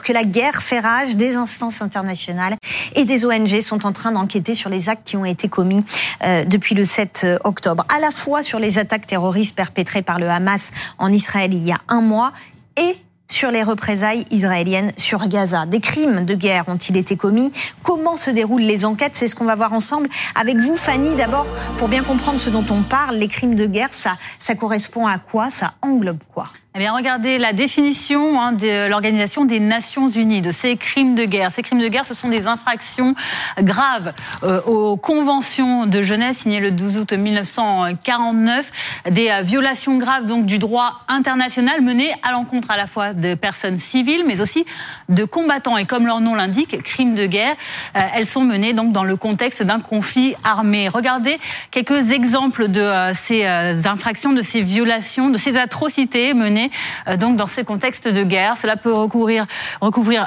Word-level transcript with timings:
que 0.00 0.12
la 0.12 0.24
guerre 0.24 0.62
fait 0.62 0.80
rage, 0.80 1.16
des 1.16 1.36
instances 1.36 1.82
internationales 1.82 2.56
et 2.94 3.04
des 3.04 3.24
ONG 3.24 3.60
sont 3.60 3.86
en 3.86 3.92
train 3.92 4.12
d'enquêter 4.12 4.54
sur 4.54 4.70
les 4.70 4.88
actes 4.88 5.06
qui 5.06 5.16
ont 5.16 5.24
été 5.24 5.48
commis 5.48 5.84
euh, 6.24 6.44
depuis 6.44 6.74
le 6.74 6.84
7 6.84 7.20
euh, 7.24 7.38
octobre, 7.44 7.84
à 7.94 8.00
la 8.00 8.10
fois 8.10 8.42
sur 8.42 8.58
les 8.58 8.78
attaques 8.78 9.06
terroristes 9.06 9.54
perpétrées 9.54 10.02
par 10.02 10.18
le 10.18 10.28
Hamas 10.28 10.72
en 10.98 11.12
Israël 11.12 11.52
il 11.52 11.64
y 11.64 11.72
a 11.72 11.78
un 11.88 12.00
mois 12.00 12.32
et 12.76 12.96
sur 13.30 13.50
les 13.50 13.62
représailles 13.62 14.26
israéliennes 14.30 14.92
sur 14.96 15.26
Gaza. 15.26 15.64
Des 15.66 15.80
crimes 15.80 16.24
de 16.24 16.34
guerre 16.34 16.64
ont-ils 16.68 16.96
été 16.96 17.16
commis? 17.16 17.50
Comment 17.82 18.16
se 18.16 18.30
déroulent 18.30 18.62
les 18.62 18.84
enquêtes? 18.84 19.16
C'est 19.16 19.28
ce 19.28 19.34
qu'on 19.34 19.46
va 19.46 19.54
voir 19.54 19.72
ensemble 19.72 20.08
avec 20.34 20.58
vous, 20.58 20.76
Fanny. 20.76 21.14
D'abord, 21.16 21.46
pour 21.78 21.88
bien 21.88 22.02
comprendre 22.02 22.38
ce 22.38 22.50
dont 22.50 22.66
on 22.70 22.82
parle, 22.82 23.16
les 23.16 23.28
crimes 23.28 23.54
de 23.54 23.66
guerre, 23.66 23.92
ça, 23.92 24.18
ça 24.38 24.54
correspond 24.54 25.06
à 25.06 25.18
quoi? 25.18 25.48
Ça 25.48 25.72
englobe 25.80 26.20
quoi? 26.34 26.44
Eh 26.74 26.78
bien, 26.78 26.94
regardez 26.94 27.36
la 27.36 27.52
définition 27.52 28.40
hein, 28.40 28.52
de 28.52 28.88
l'Organisation 28.88 29.44
des 29.44 29.60
Nations 29.60 30.08
Unies 30.08 30.40
de 30.40 30.52
ces 30.52 30.78
crimes 30.78 31.14
de 31.14 31.26
guerre. 31.26 31.52
Ces 31.52 31.60
crimes 31.60 31.82
de 31.82 31.88
guerre, 31.88 32.06
ce 32.06 32.14
sont 32.14 32.30
des 32.30 32.46
infractions 32.46 33.14
graves 33.60 34.14
euh, 34.42 34.62
aux 34.62 34.96
conventions 34.96 35.84
de 35.84 36.00
Genève 36.00 36.32
signées 36.32 36.60
le 36.60 36.70
12 36.70 36.96
août 36.96 37.12
1949, 37.12 38.70
des 39.10 39.28
euh, 39.28 39.42
violations 39.42 39.98
graves 39.98 40.24
donc 40.24 40.46
du 40.46 40.58
droit 40.58 41.00
international 41.08 41.82
menées 41.82 42.14
à 42.22 42.32
l'encontre 42.32 42.70
à 42.70 42.78
la 42.78 42.86
fois 42.86 43.12
de 43.12 43.34
personnes 43.34 43.76
civiles, 43.76 44.24
mais 44.26 44.40
aussi 44.40 44.64
de 45.10 45.26
combattants. 45.26 45.76
Et 45.76 45.84
comme 45.84 46.06
leur 46.06 46.22
nom 46.22 46.34
l'indique, 46.34 46.82
crimes 46.82 47.14
de 47.14 47.26
guerre, 47.26 47.54
euh, 47.96 48.00
elles 48.14 48.24
sont 48.24 48.44
menées 48.44 48.72
donc 48.72 48.92
dans 48.92 49.04
le 49.04 49.16
contexte 49.16 49.62
d'un 49.62 49.80
conflit 49.80 50.34
armé. 50.42 50.88
Regardez 50.88 51.38
quelques 51.70 52.12
exemples 52.12 52.68
de 52.68 52.90
ces 53.12 53.44
infractions, 53.86 54.32
de 54.32 54.40
ces 54.40 54.62
violations, 54.62 55.28
de 55.28 55.36
ces 55.36 55.58
atrocités 55.58 56.32
menées 56.32 56.61
euh, 57.08 57.16
donc 57.16 57.36
dans 57.36 57.46
ces 57.46 57.64
contextes 57.64 58.08
de 58.08 58.22
guerre. 58.22 58.56
Cela 58.56 58.76
peut 58.76 58.92
recouvrir, 58.92 59.46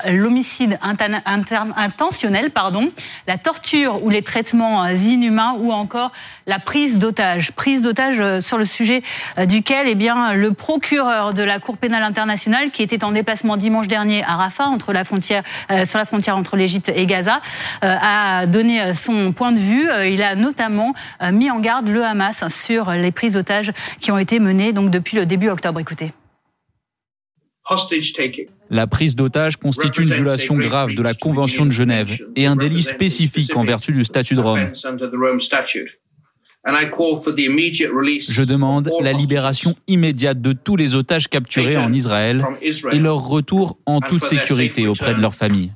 l'homicide 0.06 0.80
intentionnel, 0.86 2.52
pardon, 2.52 2.92
la 3.28 3.38
torture 3.38 4.04
ou 4.04 4.10
les 4.10 4.22
traitements 4.22 4.84
euh, 4.84 4.94
inhumains 4.94 5.54
ou 5.60 5.72
encore 5.72 6.12
la 6.48 6.60
prise 6.60 7.00
d'otage. 7.00 7.52
Prise 7.52 7.82
d'otage 7.82 8.20
euh, 8.20 8.42
sur 8.42 8.58
le 8.58 8.66
sujet 8.66 9.02
duquel 9.48 9.88
eh 9.88 9.96
bien, 9.96 10.34
le 10.34 10.52
procureur 10.52 11.34
de 11.34 11.44
la 11.44 11.60
Cour 11.60 11.78
pénale 11.78 12.04
internationale, 12.04 12.72
qui 12.72 12.84
était 12.84 13.04
en 13.04 13.12
déplacement 13.12 13.58
dimanche 13.58 13.88
dernier 13.88 14.24
à 14.24 14.36
Rafah, 14.36 14.66
entre 14.66 14.94
la 14.94 15.04
frontière, 15.04 15.44
sur 15.86 16.00
la 16.00 16.06
frontière 16.06 16.38
entre 16.38 16.56
l'Égypte 16.56 16.92
et 16.96 17.06
Gaza, 17.06 17.42
a 17.82 18.46
donné 18.48 18.94
son 18.94 19.32
point 19.32 19.52
de 19.52 19.60
vue. 19.60 19.88
Il 20.08 20.24
a 20.24 20.36
notamment 20.36 20.94
mis 21.32 21.50
en 21.52 21.60
garde 21.60 21.88
le 21.88 22.04
Hamas 22.04 22.48
sur 22.48 22.92
les 22.92 23.12
prises 23.12 23.34
d'otages 23.34 23.72
qui 24.00 24.12
ont 24.12 24.18
été 24.18 24.40
menées 24.40 24.74
donc 24.74 24.92
depuis 24.92 25.18
le 25.18 25.26
début 25.26 25.50
octobre. 25.50 25.80
Écoutez. 25.80 26.14
La 28.70 28.88
prise 28.88 29.16
d'otage 29.16 29.58
constitue 29.58 30.04
une 30.04 30.14
violation 30.14 30.56
grave 30.56 30.94
de 30.94 31.02
la 31.02 31.14
Convention 31.14 31.66
de 31.66 31.72
Genève 31.72 32.18
et 32.36 32.46
un 32.46 32.56
délit 32.56 32.84
spécifique 32.84 33.56
en 33.56 33.64
vertu 33.64 33.92
du 33.92 34.06
statut 34.06 34.36
de 34.36 34.42
Rome. 34.42 34.72
Je 38.28 38.44
demande 38.44 38.92
la 39.02 39.14
libération 39.14 39.76
immédiate 39.88 40.42
de 40.42 40.54
tous 40.54 40.76
les 40.76 40.96
otages 40.96 41.28
capturés 41.28 41.78
en 41.78 41.94
Israël 41.94 42.46
et 42.62 43.00
leur 43.00 43.28
retour 43.28 43.78
en 43.86 44.00
toute 44.00 44.24
sécurité 44.24 44.88
auprès 44.88 45.14
de 45.14 45.22
leurs 45.22 45.36
familles. 45.36 45.72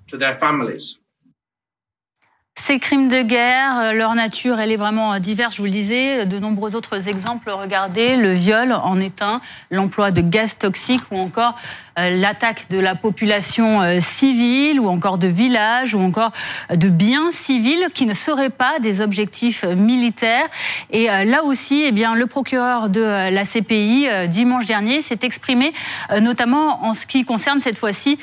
Ces 2.61 2.77
crimes 2.77 3.07
de 3.07 3.21
guerre, 3.21 3.79
euh, 3.79 3.91
leur 3.93 4.15
nature, 4.15 4.59
elle 4.59 4.71
est 4.73 4.77
vraiment 4.77 5.13
euh, 5.13 5.19
diverse, 5.19 5.55
je 5.55 5.61
vous 5.61 5.65
le 5.65 5.71
disais. 5.71 6.25
De 6.25 6.39
nombreux 6.39 6.75
autres 6.75 7.07
exemples, 7.07 7.49
regardez, 7.49 8.17
le 8.17 8.33
viol 8.33 8.73
en 8.73 8.99
est 8.99 9.21
un, 9.21 9.39
l'emploi 9.71 10.11
de 10.11 10.19
gaz 10.19 10.57
toxiques 10.57 11.09
ou 11.09 11.17
encore 11.17 11.55
euh, 11.97 12.17
l'attaque 12.17 12.69
de 12.69 12.77
la 12.77 12.95
population 12.95 13.79
civile 14.01 14.79
ou 14.81 14.89
encore 14.89 15.17
de 15.17 15.27
villages 15.27 15.95
ou 15.95 16.01
encore 16.01 16.31
de 16.69 16.89
biens 16.89 17.31
civils 17.31 17.87
qui 17.93 18.05
ne 18.05 18.13
seraient 18.13 18.49
pas 18.49 18.79
des 18.79 19.01
objectifs 19.01 19.63
militaires. 19.63 20.47
Et 20.91 21.05
là 21.05 21.43
aussi, 21.43 21.85
eh 21.87 21.91
bien, 21.91 22.13
le 22.13 22.27
procureur 22.27 22.89
de 22.89 23.01
la 23.01 23.45
CPI, 23.45 24.07
dimanche 24.27 24.65
dernier, 24.65 25.01
s'est 25.01 25.19
exprimé 25.23 25.73
notamment 26.21 26.83
en 26.85 26.93
ce 26.93 27.07
qui 27.07 27.25
concerne 27.25 27.61
cette 27.61 27.77
fois-ci 27.77 28.17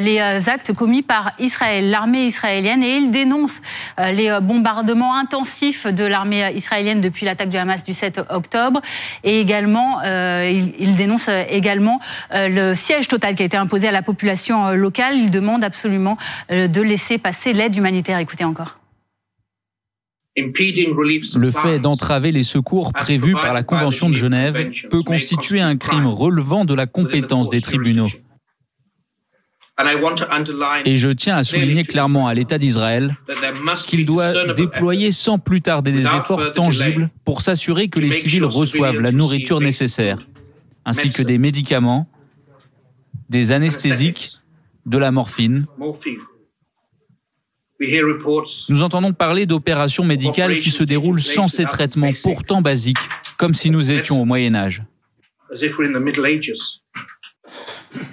les 0.00 0.20
actes 0.48 0.72
commis 0.72 1.02
par 1.02 1.32
Israël, 1.38 1.90
l'armée 1.90 2.26
israélienne, 2.26 2.82
et 2.82 2.96
il 2.96 3.10
dénonce 3.10 3.60
les 4.12 4.30
euh, 4.30 4.40
bombardements 4.40 5.16
intensifs 5.16 5.86
de 5.86 6.04
l'armée 6.04 6.52
israélienne 6.54 7.00
depuis 7.00 7.26
l'attaque 7.26 7.48
du 7.48 7.56
Hamas 7.56 7.84
du 7.84 7.94
7 7.94 8.20
octobre. 8.30 8.80
Et 9.24 9.40
également, 9.40 10.00
euh, 10.04 10.50
il, 10.78 10.96
dénonce 10.96 11.28
également 11.50 12.00
le 12.32 12.74
siège 12.74 13.08
total 13.08 13.34
qui 13.34 13.42
a 13.42 13.46
été 13.46 13.56
imposé 13.56 13.88
à 13.88 13.92
la 13.92 14.02
population 14.02 14.72
locale. 14.72 15.16
Il 15.16 15.30
demande 15.30 15.64
absolument 15.64 16.16
de 16.50 16.80
laisser 16.80 17.18
passer 17.18 17.52
l'aide 17.52 17.76
humanitaire. 17.76 18.18
Écoutez 18.18 18.44
encore. 18.44 18.78
Le 20.36 21.50
fait 21.50 21.78
d'entraver 21.78 22.32
les 22.32 22.42
secours 22.42 22.92
prévus 22.92 23.34
par 23.34 23.52
la 23.52 23.62
Convention 23.62 24.08
de 24.08 24.14
Genève 24.14 24.70
peut 24.90 25.02
constituer 25.02 25.60
un 25.60 25.76
crime 25.76 26.06
relevant 26.06 26.64
de 26.64 26.74
la 26.74 26.86
compétence 26.86 27.50
des 27.50 27.60
tribunaux. 27.60 28.08
Et 30.84 30.96
je 30.96 31.08
tiens 31.08 31.36
à 31.36 31.44
souligner 31.44 31.84
clairement 31.84 32.26
à 32.26 32.34
l'État 32.34 32.58
d'Israël 32.58 33.16
qu'il 33.86 34.04
doit 34.04 34.52
déployer 34.54 35.12
sans 35.12 35.38
plus 35.38 35.62
tarder 35.62 35.92
des 35.92 36.04
efforts 36.04 36.52
tangibles 36.54 37.10
pour 37.24 37.42
s'assurer 37.42 37.88
que 37.88 37.98
les 37.98 38.10
civils 38.10 38.44
reçoivent 38.44 39.00
la 39.00 39.12
nourriture 39.12 39.60
nécessaire, 39.60 40.18
ainsi 40.84 41.10
que 41.10 41.22
des 41.22 41.38
médicaments, 41.38 42.08
des 43.28 43.52
anesthésiques, 43.52 44.32
de 44.84 44.98
la 44.98 45.10
morphine. 45.10 45.66
Nous 48.68 48.82
entendons 48.82 49.12
parler 49.12 49.46
d'opérations 49.46 50.04
médicales 50.04 50.58
qui 50.58 50.70
se 50.70 50.84
déroulent 50.84 51.20
sans 51.20 51.48
ces 51.48 51.64
traitements 51.64 52.12
pourtant 52.22 52.62
basiques, 52.62 53.08
comme 53.38 53.54
si 53.54 53.70
nous 53.70 53.90
étions 53.90 54.20
au 54.20 54.24
Moyen 54.24 54.54
Âge. 54.54 54.82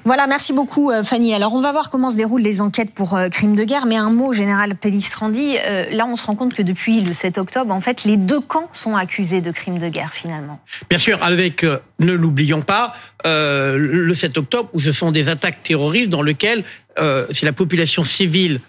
Voilà, 0.06 0.28
merci 0.28 0.54
beaucoup 0.54 0.92
euh, 0.92 1.04
Fanny. 1.04 1.34
Alors 1.34 1.54
on 1.54 1.62
va 1.62 1.72
voir 1.72 1.90
comment 1.90 2.10
se 2.10 2.18
déroulent 2.18 2.42
les 2.42 2.62
enquêtes 2.62 2.92
pour 2.92 3.16
euh, 3.16 3.30
crimes 3.30 3.56
de 3.56 3.64
guerre, 3.64 3.86
mais 3.86 3.96
un 3.96 4.10
mot, 4.10 4.34
général 4.34 4.76
Pellistrandi, 4.76 5.58
euh, 5.66 5.90
là 5.92 6.06
on 6.06 6.16
se 6.16 6.24
rend 6.24 6.36
compte 6.36 6.54
que 6.54 6.62
depuis 6.62 7.02
le 7.02 7.14
7 7.14 7.38
octobre, 7.38 7.74
en 7.74 7.82
fait, 7.82 8.04
les 8.04 8.18
deux 8.18 8.40
camps 8.40 8.70
sont 8.74 8.96
accusés 8.96 9.42
de 9.42 9.52
crimes 9.52 9.78
de 9.78 9.90
guerre 9.90 10.14
finalement. 10.14 10.60
Bien 10.90 10.98
sûr, 10.98 11.22
avec, 11.22 11.64
ne 11.64 12.14
l'oublions 12.14 12.62
pas, 12.62 12.94
le 13.26 14.14
7 14.14 14.38
octobre, 14.38 14.70
où 14.74 14.82
ce 14.82 14.92
sont 14.92 15.12
des 15.12 15.30
attaques 15.30 15.64
terroristes 15.64 16.10
dans 16.10 16.22
lesquelles 16.22 16.64
c'est 16.98 17.46
la 17.46 17.54
population 17.54 18.04
civile 18.04 18.62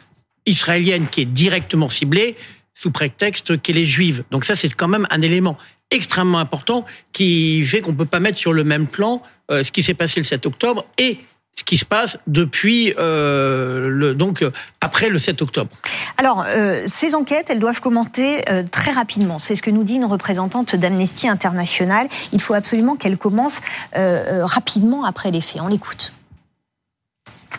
israélienne 0.47 1.07
qui 1.09 1.23
est 1.23 1.27
directement 1.27 1.89
ciblée 1.89 2.37
sous 2.75 2.91
prétexte 2.91 3.61
qu'elle 3.61 3.79
est 3.79 3.85
juive. 3.85 4.25
Donc 4.31 4.45
ça, 4.45 4.57
c'est 4.57 4.73
quand 4.73 4.89
même 4.89 5.07
un 5.11 5.23
élément 5.23 5.57
extrêmement 5.91 6.39
important 6.39 6.85
qui 7.13 7.65
fait 7.65 7.81
qu'on 7.81 7.95
peut 7.95 8.05
pas 8.05 8.21
mettre 8.21 8.39
sur 8.39 8.53
le 8.53 8.65
même 8.65 8.87
plan 8.87 9.23
euh, 9.51 9.65
ce 9.65 9.73
qui 9.73 9.83
s'est 9.83 9.95
passé 9.95 10.21
le 10.21 10.25
7 10.25 10.47
octobre 10.47 10.85
et 10.99 11.19
ce 11.57 11.65
qui 11.65 11.77
se 11.77 11.85
passe 11.85 12.19
depuis 12.27 12.95
euh, 12.99 13.89
le, 13.89 14.15
donc 14.15 14.43
euh, 14.43 14.51
après 14.81 15.09
le 15.09 15.19
7 15.19 15.43
octobre. 15.43 15.71
Alors 16.17 16.45
euh, 16.57 16.75
ces 16.87 17.15
enquêtes, 17.15 17.51
elles 17.51 17.59
doivent 17.59 17.81
commenter 17.81 18.39
euh, 18.49 18.63
très 18.63 18.93
rapidement. 18.93 19.39
C'est 19.39 19.57
ce 19.57 19.63
que 19.63 19.71
nous 19.71 19.85
dit 19.85 19.95
une 19.95 20.05
représentante 20.05 20.77
d'Amnesty 20.77 21.29
International. 21.29 22.07
Il 22.33 22.41
faut 22.41 22.55
absolument 22.55 22.97
qu'elles 22.97 23.19
commencent 23.19 23.61
euh, 23.97 24.45
rapidement 24.45 25.05
après 25.05 25.31
les 25.31 25.41
faits. 25.41 25.61
On 25.61 25.69
l'écoute. 25.69 26.13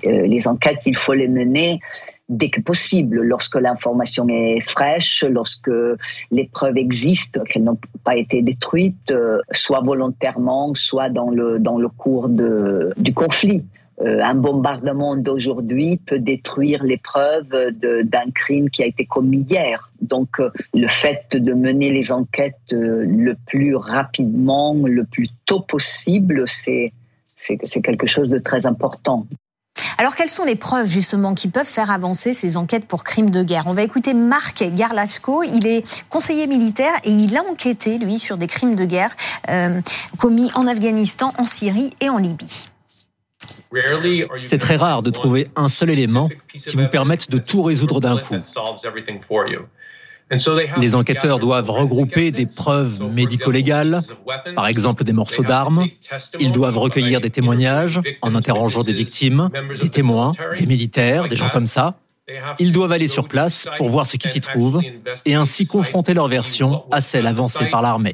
les 0.03 0.47
enquêtes, 0.47 0.81
il 0.85 0.97
faut 0.97 1.13
les 1.13 1.27
mener 1.27 1.79
dès 2.31 2.49
que 2.49 2.61
possible, 2.61 3.21
lorsque 3.21 3.55
l'information 3.55 4.27
est 4.29 4.61
fraîche, 4.61 5.23
lorsque 5.29 5.71
les 6.31 6.45
preuves 6.45 6.77
existent, 6.77 7.43
qu'elles 7.43 7.63
n'ont 7.63 7.77
pas 8.03 8.15
été 8.15 8.41
détruites, 8.41 9.11
euh, 9.11 9.39
soit 9.51 9.81
volontairement, 9.81 10.73
soit 10.73 11.09
dans 11.09 11.29
le, 11.29 11.59
dans 11.59 11.77
le 11.77 11.89
cours 11.89 12.29
de, 12.29 12.93
du 12.97 13.13
conflit. 13.13 13.63
Euh, 13.99 14.21
un 14.23 14.33
bombardement 14.33 15.15
d'aujourd'hui 15.15 15.99
peut 16.07 16.19
détruire 16.19 16.83
les 16.83 16.97
preuves 16.97 17.53
d'un 17.79 18.31
crime 18.33 18.69
qui 18.69 18.81
a 18.81 18.85
été 18.87 19.05
commis 19.05 19.45
hier. 19.47 19.91
Donc 20.01 20.39
euh, 20.39 20.49
le 20.73 20.87
fait 20.87 21.35
de 21.35 21.53
mener 21.53 21.91
les 21.91 22.11
enquêtes 22.11 22.71
le 22.71 23.35
plus 23.45 23.75
rapidement, 23.75 24.73
le 24.73 25.03
plus 25.03 25.29
tôt 25.45 25.59
possible, 25.59 26.45
c'est 26.47 26.93
quelque 27.83 28.07
chose 28.07 28.29
de 28.29 28.39
très 28.39 28.65
important. 28.65 29.27
Alors 29.97 30.15
quelles 30.15 30.29
sont 30.29 30.45
les 30.45 30.55
preuves 30.55 30.87
justement 30.87 31.33
qui 31.33 31.47
peuvent 31.47 31.65
faire 31.65 31.91
avancer 31.91 32.33
ces 32.33 32.57
enquêtes 32.57 32.85
pour 32.85 33.03
crimes 33.03 33.29
de 33.29 33.43
guerre? 33.43 33.63
On 33.67 33.73
va 33.73 33.83
écouter 33.83 34.13
Marc 34.13 34.63
Garlasco, 34.73 35.43
il 35.43 35.67
est 35.67 35.83
conseiller 36.09 36.47
militaire 36.47 36.93
et 37.03 37.11
il 37.11 37.35
a 37.37 37.43
enquêté 37.43 37.97
lui 37.97 38.19
sur 38.19 38.37
des 38.37 38.47
crimes 38.47 38.75
de 38.75 38.85
guerre 38.85 39.15
euh, 39.49 39.81
commis 40.17 40.51
en 40.55 40.67
Afghanistan, 40.67 41.33
en 41.37 41.45
Syrie 41.45 41.93
et 42.01 42.09
en 42.09 42.17
Libye. 42.17 42.69
C'est 44.37 44.57
très 44.57 44.75
rare 44.75 45.01
de 45.01 45.09
trouver 45.09 45.47
un 45.55 45.69
seul 45.69 45.89
élément 45.89 46.29
qui 46.53 46.75
vous 46.75 46.87
permette 46.87 47.31
de 47.31 47.37
tout 47.37 47.61
résoudre 47.61 47.99
d'un 47.99 48.17
coup. 48.17 48.35
Les 50.77 50.95
enquêteurs 50.95 51.39
doivent 51.39 51.69
regrouper 51.69 52.31
des 52.31 52.45
preuves 52.45 53.03
médico-légales, 53.11 53.99
par 54.55 54.67
exemple 54.67 55.03
des 55.03 55.13
morceaux 55.13 55.43
d'armes. 55.43 55.87
Ils 56.39 56.51
doivent 56.51 56.77
recueillir 56.77 57.21
des 57.21 57.29
témoignages 57.29 57.99
en 58.21 58.35
interrogeant 58.35 58.83
des 58.83 58.93
victimes, 58.93 59.49
des 59.81 59.89
témoins, 59.89 60.31
des 60.57 60.65
militaires, 60.65 61.27
des 61.27 61.35
gens 61.35 61.49
comme 61.49 61.67
ça. 61.67 61.95
Ils 62.59 62.71
doivent 62.71 62.91
aller 62.91 63.07
sur 63.07 63.27
place 63.27 63.67
pour 63.77 63.89
voir 63.89 64.05
ce 64.05 64.15
qui 64.15 64.29
s'y 64.29 64.41
trouve 64.41 64.81
et 65.25 65.33
ainsi 65.33 65.67
confronter 65.67 66.13
leur 66.13 66.27
version 66.27 66.83
à 66.91 67.01
celle 67.01 67.27
avancée 67.27 67.65
par 67.65 67.81
l'armée. 67.81 68.13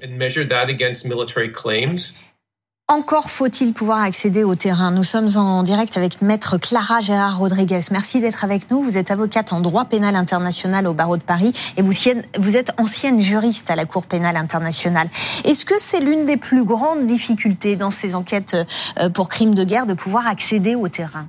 Encore 2.90 3.30
faut-il 3.30 3.74
pouvoir 3.74 4.00
accéder 4.00 4.46
au 4.46 4.56
terrain. 4.56 4.92
Nous 4.92 5.04
sommes 5.04 5.28
en 5.36 5.62
direct 5.62 5.98
avec 5.98 6.22
maître 6.22 6.58
Clara 6.58 7.02
Gérard 7.02 7.38
Rodriguez. 7.38 7.82
Merci 7.92 8.22
d'être 8.22 8.46
avec 8.46 8.72
nous. 8.72 8.82
Vous 8.82 8.98
êtes 8.98 9.12
avocate 9.12 9.52
en 9.52 9.60
droit 9.60 9.84
pénal 9.84 10.16
international 10.16 10.88
au 10.88 10.94
barreau 10.94 11.18
de 11.18 11.22
Paris 11.22 11.52
et 11.76 11.82
vous, 11.82 12.56
êtes 12.56 12.72
ancienne 12.80 13.20
juriste 13.20 13.70
à 13.70 13.76
la 13.76 13.84
Cour 13.84 14.08
pénale 14.08 14.38
internationale. 14.38 15.10
Est-ce 15.44 15.66
que 15.66 15.76
c'est 15.78 16.00
l'une 16.00 16.26
des 16.26 16.38
plus 16.38 16.64
grandes 16.64 17.06
difficultés 17.06 17.76
dans 17.76 17.92
ces 17.92 18.16
enquêtes 18.16 18.56
euh, 19.00 19.10
pour 19.10 19.28
crimes 19.28 19.54
de 19.54 19.66
guerre 19.66 19.86
de 19.86 19.94
pouvoir 19.94 20.26
accéder 20.26 20.76
au 20.76 20.88
terrain? 20.88 21.28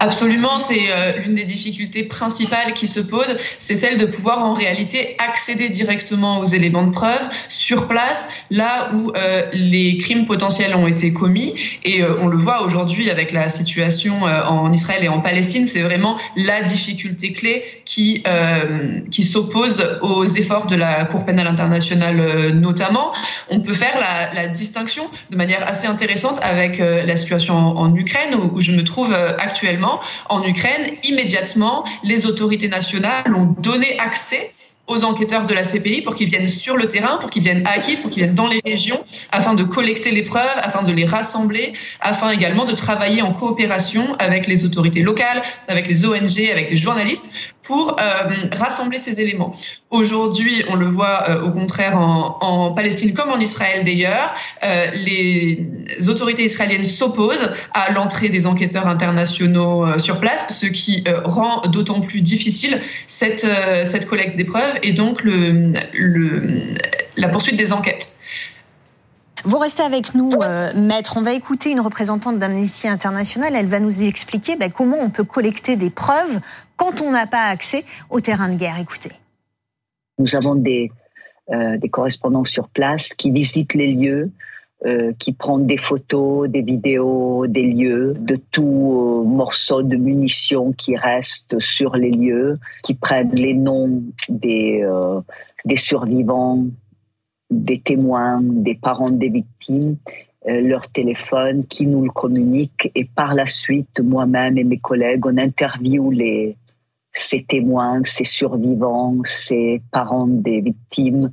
Absolument, 0.00 0.58
c'est 0.58 0.90
euh, 0.90 1.18
l'une 1.18 1.34
des 1.34 1.44
difficultés 1.44 2.02
principales 2.02 2.74
qui 2.74 2.86
se 2.86 3.00
posent, 3.00 3.36
c'est 3.58 3.74
celle 3.74 3.98
de 3.98 4.06
pouvoir 4.06 4.44
en 4.44 4.54
réalité 4.54 5.16
accéder 5.18 5.68
directement 5.68 6.40
aux 6.40 6.44
éléments 6.44 6.84
de 6.84 6.90
preuve 6.90 7.20
sur 7.48 7.86
place, 7.86 8.28
là 8.50 8.90
où 8.94 9.12
euh, 9.16 9.42
les 9.52 9.96
crimes 9.98 10.24
potentiels 10.24 10.74
ont 10.74 10.86
été 10.86 11.12
commis. 11.12 11.54
Et 11.84 12.02
euh, 12.02 12.16
on 12.20 12.26
le 12.26 12.36
voit 12.36 12.62
aujourd'hui 12.62 13.10
avec 13.10 13.32
la 13.32 13.48
situation 13.48 14.22
en 14.22 14.72
Israël 14.72 15.04
et 15.04 15.08
en 15.08 15.20
Palestine, 15.20 15.66
c'est 15.66 15.82
vraiment 15.82 16.18
la 16.36 16.62
difficulté 16.62 17.32
clé 17.32 17.64
qui 17.84 18.22
qui 19.10 19.22
s'oppose 19.22 19.98
aux 20.02 20.24
efforts 20.24 20.66
de 20.66 20.76
la 20.76 21.04
Cour 21.04 21.24
pénale 21.24 21.46
internationale 21.46 22.52
notamment. 22.52 23.12
On 23.48 23.60
peut 23.60 23.72
faire 23.72 23.94
la, 24.34 24.46
distinction 24.48 25.04
de 25.30 25.36
manière 25.36 25.66
assez 25.68 25.86
intéressante 25.86 26.40
avec 26.42 26.78
la 26.78 27.16
situation 27.16 27.54
en, 27.54 27.94
Ukraine 27.94 28.34
où 28.34 28.60
je 28.60 28.72
me 28.72 28.84
trouve 28.84 29.12
actuellement 29.12 29.59
actuellement 29.60 30.00
en 30.30 30.42
Ukraine, 30.42 30.96
immédiatement, 31.04 31.84
les 32.02 32.24
autorités 32.24 32.68
nationales 32.68 33.34
ont 33.34 33.54
donné 33.60 33.98
accès 33.98 34.54
aux 34.86 35.04
enquêteurs 35.04 35.44
de 35.44 35.52
la 35.52 35.62
CPI 35.62 36.00
pour 36.00 36.14
qu'ils 36.14 36.30
viennent 36.30 36.48
sur 36.48 36.78
le 36.78 36.86
terrain, 36.86 37.18
pour 37.18 37.28
qu'ils 37.30 37.42
viennent 37.42 37.66
à 37.66 37.78
Kiev, 37.78 38.00
pour 38.00 38.10
qu'ils 38.10 38.22
viennent 38.22 38.34
dans 38.34 38.48
les 38.48 38.60
régions, 38.64 39.04
afin 39.32 39.54
de 39.54 39.62
collecter 39.62 40.10
les 40.12 40.22
preuves, 40.22 40.58
afin 40.62 40.82
de 40.82 40.92
les 40.92 41.04
rassembler, 41.04 41.74
afin 42.00 42.30
également 42.30 42.64
de 42.64 42.72
travailler 42.72 43.20
en 43.20 43.32
coopération 43.32 44.02
avec 44.18 44.46
les 44.46 44.64
autorités 44.64 45.02
locales, 45.02 45.42
avec 45.68 45.86
les 45.86 46.06
ONG, 46.06 46.50
avec 46.50 46.70
les 46.70 46.76
journalistes, 46.76 47.30
pour 47.62 47.96
euh, 48.00 48.02
rassembler 48.52 48.98
ces 48.98 49.20
éléments. 49.20 49.54
Aujourd'hui, 49.90 50.64
on 50.68 50.76
le 50.76 50.86
voit 50.86 51.28
euh, 51.28 51.42
au 51.42 51.50
contraire 51.50 51.98
en, 51.98 52.72
Palestine 52.72 53.12
comme 53.14 53.30
en 53.30 53.38
Israël 53.38 53.84
d'ailleurs, 53.84 54.34
euh, 54.62 54.90
les 54.92 55.66
autorités 56.08 56.44
israéliennes 56.44 56.84
s'opposent 56.84 57.50
à 57.74 57.92
l'entrée 57.92 58.28
des 58.28 58.46
enquêteurs 58.46 58.86
internationaux 58.86 59.98
sur 59.98 60.20
place, 60.20 60.58
ce 60.58 60.66
qui 60.66 61.04
rend 61.24 61.62
d'autant 61.62 62.00
plus 62.00 62.20
difficile 62.20 62.80
cette, 63.06 63.46
cette 63.82 64.06
collecte 64.06 64.36
des 64.36 64.44
preuves 64.44 64.78
et 64.82 64.92
donc 64.92 65.22
le, 65.24 65.72
la 67.16 67.28
poursuite 67.28 67.56
des 67.56 67.72
enquêtes. 67.72 68.19
Vous 69.44 69.58
restez 69.58 69.82
avec 69.82 70.14
nous, 70.14 70.28
euh, 70.42 70.70
maître. 70.76 71.16
On 71.16 71.22
va 71.22 71.32
écouter 71.32 71.70
une 71.70 71.80
représentante 71.80 72.38
d'Amnesty 72.38 72.88
International. 72.88 73.52
Elle 73.54 73.66
va 73.66 73.80
nous 73.80 74.02
expliquer 74.02 74.56
ben, 74.56 74.70
comment 74.70 74.98
on 75.00 75.10
peut 75.10 75.24
collecter 75.24 75.76
des 75.76 75.90
preuves 75.90 76.40
quand 76.76 77.00
on 77.00 77.10
n'a 77.10 77.26
pas 77.26 77.44
accès 77.44 77.84
au 78.10 78.20
terrain 78.20 78.50
de 78.50 78.56
guerre. 78.56 78.78
Écoutez. 78.78 79.10
Nous 80.18 80.36
avons 80.36 80.54
des, 80.54 80.90
euh, 81.50 81.78
des 81.78 81.88
correspondants 81.88 82.44
sur 82.44 82.68
place 82.68 83.14
qui 83.14 83.30
visitent 83.30 83.72
les 83.72 83.92
lieux, 83.92 84.30
euh, 84.84 85.12
qui 85.18 85.32
prennent 85.32 85.66
des 85.66 85.78
photos, 85.78 86.48
des 86.48 86.62
vidéos 86.62 87.46
des 87.46 87.62
lieux, 87.62 88.14
de 88.18 88.36
tout 88.50 89.22
euh, 89.24 89.24
morceaux 89.26 89.82
de 89.82 89.96
munitions 89.96 90.72
qui 90.72 90.96
restent 90.96 91.58
sur 91.58 91.96
les 91.96 92.10
lieux, 92.10 92.58
qui 92.82 92.94
prennent 92.94 93.32
les 93.32 93.54
noms 93.54 94.02
des, 94.28 94.86
des 95.64 95.76
survivants, 95.76 96.66
des 97.50 97.80
témoins, 97.80 98.40
des 98.42 98.74
parents 98.74 99.10
des 99.10 99.28
victimes, 99.28 99.96
euh, 100.48 100.60
leur 100.60 100.90
téléphone, 100.90 101.66
qui 101.66 101.86
nous 101.86 102.02
le 102.04 102.10
communiquent. 102.10 102.90
Et 102.94 103.04
par 103.04 103.34
la 103.34 103.46
suite, 103.46 104.00
moi-même 104.00 104.56
et 104.58 104.64
mes 104.64 104.78
collègues, 104.78 105.26
on 105.26 105.36
interviewe 105.36 106.10
les, 106.10 106.56
ces 107.12 107.42
témoins, 107.42 108.02
ces 108.04 108.24
survivants, 108.24 109.18
ces 109.24 109.82
parents 109.90 110.26
des 110.26 110.60
victimes 110.60 111.32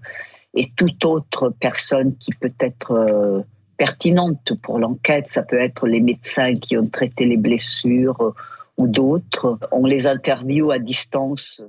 et 0.54 0.72
toute 0.75 1.06
autre 1.06 1.54
personne 1.60 2.16
qui 2.16 2.31
peut 2.34 2.54
être 2.60 2.92
euh, 2.92 3.42
pertinente 3.78 4.54
pour 4.64 4.80
l'enquête. 4.80 5.28
Ça 5.30 5.44
peut 5.44 5.60
être 5.60 5.88
les 5.88 6.02
médecins 6.02 6.56
qui 6.56 6.78
ont 6.78 6.88
traité 6.88 7.25
les 7.25 7.38
blessures 7.38 8.34
ou 8.78 8.88
d'autres. 8.88 9.60
On 9.72 9.86
les 9.86 10.08
interviewe 10.08 10.72
à 10.72 10.80
distance. 10.80 11.62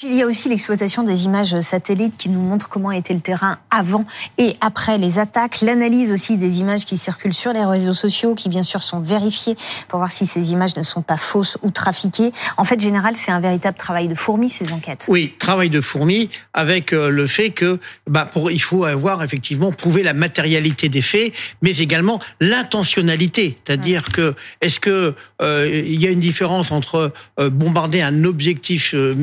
Puis 0.00 0.08
il 0.08 0.16
y 0.16 0.22
a 0.22 0.26
aussi 0.26 0.48
l'exploitation 0.48 1.02
des 1.02 1.26
images 1.26 1.60
satellites 1.60 2.16
qui 2.16 2.30
nous 2.30 2.40
montrent 2.40 2.70
comment 2.70 2.90
était 2.90 3.12
le 3.12 3.20
terrain 3.20 3.58
avant 3.70 4.06
et 4.38 4.54
après 4.62 4.96
les 4.96 5.18
attaques, 5.18 5.60
l'analyse 5.60 6.10
aussi 6.10 6.38
des 6.38 6.60
images 6.60 6.86
qui 6.86 6.96
circulent 6.96 7.34
sur 7.34 7.52
les 7.52 7.66
réseaux 7.66 7.92
sociaux, 7.92 8.34
qui 8.34 8.48
bien 8.48 8.62
sûr 8.62 8.82
sont 8.82 9.00
vérifiées 9.00 9.54
pour 9.88 9.98
voir 9.98 10.10
si 10.10 10.24
ces 10.24 10.52
images 10.52 10.74
ne 10.74 10.84
sont 10.84 11.02
pas 11.02 11.18
fausses 11.18 11.58
ou 11.60 11.70
trafiquées. 11.70 12.30
En 12.56 12.64
fait, 12.64 12.80
général, 12.80 13.14
c'est 13.14 13.30
un 13.30 13.40
véritable 13.40 13.76
travail 13.76 14.08
de 14.08 14.14
fourmi 14.14 14.48
ces 14.48 14.72
enquêtes. 14.72 15.04
Oui, 15.08 15.34
travail 15.38 15.68
de 15.68 15.82
fourmi 15.82 16.30
avec 16.54 16.94
euh, 16.94 17.10
le 17.10 17.26
fait 17.26 17.50
que 17.50 17.78
bah, 18.06 18.24
pour, 18.24 18.50
il 18.50 18.62
faut 18.62 18.84
avoir 18.84 19.22
effectivement 19.22 19.70
prouvé 19.70 20.02
la 20.02 20.14
matérialité 20.14 20.88
des 20.88 21.02
faits, 21.02 21.34
mais 21.60 21.76
également 21.76 22.20
l'intentionnalité, 22.40 23.58
c'est-à-dire 23.66 24.04
mmh. 24.08 24.12
que 24.12 24.34
est-ce 24.62 24.80
que 24.80 25.14
euh, 25.42 25.82
il 25.86 26.00
y 26.00 26.06
a 26.06 26.10
une 26.10 26.20
différence 26.20 26.72
entre 26.72 27.12
euh, 27.38 27.50
bombarder 27.50 28.00
un 28.00 28.24
objectif 28.24 28.92
euh, 28.94 29.14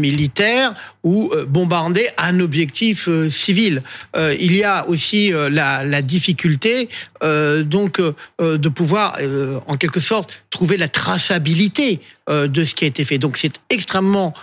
ou 1.04 1.32
euh, 1.34 1.46
bombarder 1.46 2.10
un 2.18 2.40
objectif 2.40 3.08
euh, 3.08 3.30
civil. 3.30 3.82
Euh, 4.16 4.36
il 4.40 4.56
y 4.56 4.64
a 4.64 4.88
aussi 4.88 5.32
la, 5.32 5.84
la 5.84 6.02
difficulté 6.02 6.90
donc 7.22 8.02
de 8.40 8.70
pouvoir 8.70 9.18
en 9.68 9.78
quelque 9.78 10.00
sorte 10.00 10.32
trouver 10.50 10.78
la 10.78 10.88
traçabilité 10.88 12.00
de 12.30 12.64
ce 12.64 12.76
qui 12.76 12.86
a 12.86 12.88
été 12.88 13.04
fait. 13.04 13.18
Donc 13.18 13.38
c'est 13.38 13.54
extrêmement 13.70 14.34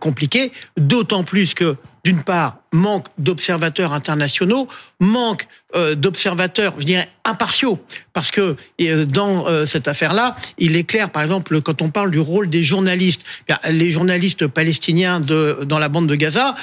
compliqué, 0.00 0.52
d'autant 0.76 1.24
plus 1.24 1.54
que 1.54 1.76
d'une 2.04 2.22
part, 2.22 2.58
manque 2.72 3.06
d'observateurs 3.16 3.94
internationaux, 3.94 4.68
manque 5.00 5.48
euh, 5.74 5.94
d'observateurs, 5.94 6.74
je 6.78 6.84
dirais, 6.84 7.08
impartiaux, 7.24 7.82
parce 8.12 8.30
que 8.30 8.56
euh, 8.82 9.06
dans 9.06 9.46
euh, 9.46 9.64
cette 9.64 9.88
affaire-là, 9.88 10.36
il 10.58 10.76
est 10.76 10.84
clair, 10.84 11.10
par 11.10 11.22
exemple, 11.22 11.62
quand 11.62 11.80
on 11.80 11.88
parle 11.88 12.10
du 12.10 12.20
rôle 12.20 12.50
des 12.50 12.62
journalistes, 12.62 13.24
les 13.70 13.90
journalistes 13.90 14.46
palestiniens 14.46 15.18
de, 15.18 15.60
dans 15.64 15.78
la 15.78 15.88
bande 15.88 16.06
de 16.06 16.14
Gaza 16.14 16.54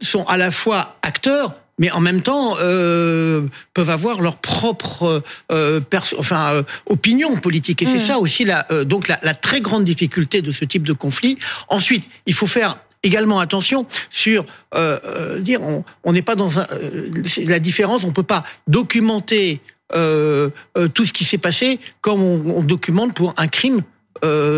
sont 0.00 0.24
à 0.26 0.36
la 0.36 0.52
fois 0.52 0.96
acteurs, 1.02 1.54
mais 1.78 1.90
en 1.90 2.00
même 2.00 2.22
temps 2.22 2.54
euh, 2.62 3.42
peuvent 3.74 3.90
avoir 3.90 4.20
leur 4.20 4.36
propre 4.36 5.22
euh, 5.50 5.80
enfin 6.18 6.62
opinion 6.86 7.36
politique 7.36 7.82
et 7.82 7.86
c'est 7.86 7.96
mmh. 7.96 7.98
ça 7.98 8.18
aussi 8.18 8.44
la 8.44 8.66
donc 8.84 9.08
la, 9.08 9.18
la, 9.22 9.34
très 9.34 9.60
grande 9.60 9.84
difficulté 9.84 10.40
de 10.40 10.52
ce 10.52 10.64
type 10.64 10.86
de 10.86 10.94
conflit. 10.94 11.38
Ensuite, 11.68 12.04
il 12.24 12.32
faut 12.32 12.46
faire 12.46 12.78
également 13.06 13.40
attention 13.40 13.86
sur 14.10 14.44
euh, 14.74 14.98
euh, 15.04 15.38
dire 15.38 15.60
on 16.04 16.12
n'est 16.12 16.22
pas 16.22 16.34
dans 16.34 16.60
un, 16.60 16.66
euh, 16.72 17.10
la 17.46 17.58
différence, 17.58 18.04
on 18.04 18.12
peut 18.12 18.22
pas 18.22 18.44
documenter 18.66 19.60
euh, 19.94 20.50
euh, 20.76 20.88
tout 20.88 21.04
ce 21.04 21.12
qui 21.12 21.24
s'est 21.24 21.38
passé 21.38 21.78
comme 22.00 22.22
on, 22.22 22.56
on, 22.56 22.62
documente 22.62 23.14
pour 23.14 23.34
un 23.36 23.48
crime. 23.48 23.82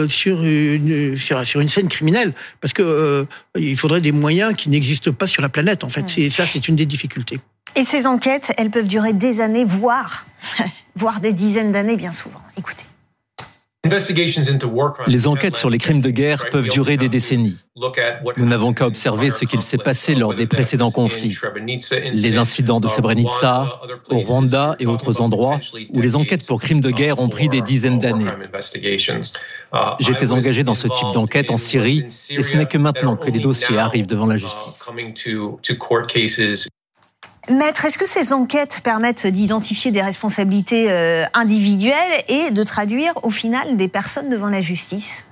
sur 0.08 0.42
une 0.44 1.16
sur, 1.16 1.44
sur, 1.44 1.60
une 1.60 1.68
scène 1.68 1.88
criminelle. 1.88 2.32
Parce 2.60 2.72
que 2.72 3.26
il 3.56 3.76
faudrait 3.76 4.00
des 4.00 4.12
moyens 4.12 4.54
qui 4.54 4.70
n'existent 4.70 5.12
pas 5.12 5.26
sur 5.26 5.42
la 5.42 5.48
planète 5.48 5.84
en 5.84 5.88
fait. 5.88 6.08
C'est 6.08 6.30
ça 6.30 6.46
c'est 6.46 6.68
une 6.68 6.76
des 6.76 6.86
difficultés. 6.86 7.38
Et 7.76 7.84
ces 7.84 8.06
enquêtes 8.06 8.52
elles 8.56 8.70
peuvent 8.70 8.88
durer 8.88 9.12
des 9.12 9.40
années 9.40 9.64
voire 9.64 10.26
voire 10.96 11.20
des 11.20 11.32
dizaines 11.32 11.72
d'années 11.72 11.96
bien 11.96 12.12
souvent. 12.12 12.42
Écoutez 12.56 12.86
les 15.06 15.26
enquêtes 15.26 15.56
sur 15.56 15.70
les 15.70 15.78
crimes 15.78 16.00
de 16.00 16.10
guerre 16.10 16.48
peuvent 16.50 16.68
durer 16.68 16.96
des 16.96 17.08
décennies. 17.08 17.56
Nous 18.36 18.46
n'avons 18.46 18.72
qu'à 18.72 18.86
observer 18.86 19.30
ce 19.30 19.44
qu'il 19.44 19.62
s'est 19.62 19.78
passé 19.78 20.14
lors 20.14 20.34
des 20.34 20.46
précédents 20.46 20.90
conflits. 20.90 21.36
Les 22.14 22.38
incidents 22.38 22.80
de 22.80 22.88
Srebrenica, 22.88 23.80
au 24.10 24.18
Rwanda 24.18 24.76
et 24.78 24.86
autres 24.86 25.20
endroits 25.20 25.60
où 25.94 26.00
les 26.00 26.16
enquêtes 26.16 26.46
pour 26.46 26.60
crimes 26.60 26.80
de 26.80 26.90
guerre 26.90 27.20
ont 27.20 27.28
pris 27.28 27.48
des 27.48 27.60
dizaines 27.60 27.98
d'années. 27.98 28.30
J'étais 30.00 30.32
engagé 30.32 30.64
dans 30.64 30.74
ce 30.74 30.88
type 30.88 31.08
d'enquête 31.14 31.50
en 31.50 31.56
Syrie 31.56 32.06
et 32.30 32.42
ce 32.42 32.56
n'est 32.56 32.66
que 32.66 32.78
maintenant 32.78 33.16
que 33.16 33.30
les 33.30 33.40
dossiers 33.40 33.78
arrivent 33.78 34.06
devant 34.06 34.26
la 34.26 34.36
justice. 34.36 34.88
Maître, 37.50 37.86
est-ce 37.86 37.96
que 37.96 38.06
ces 38.06 38.32
enquêtes 38.32 38.80
permettent 38.84 39.26
d'identifier 39.26 39.90
des 39.90 40.02
responsabilités 40.02 40.86
euh, 40.88 41.24
individuelles 41.32 42.22
et 42.28 42.50
de 42.50 42.62
traduire 42.62 43.12
au 43.22 43.30
final 43.30 43.76
des 43.76 43.88
personnes 43.88 44.28
devant 44.28 44.48
la 44.48 44.60
justice? 44.60 45.24